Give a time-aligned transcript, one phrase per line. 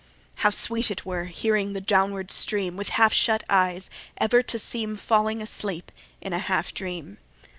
[0.33, 4.57] 5 How sweet it were, hearing the downward stream, With half shut eyes ever to
[4.57, 7.19] seem Falling asleep in a half dream!